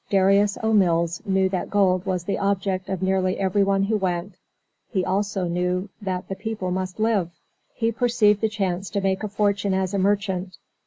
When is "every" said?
3.37-3.63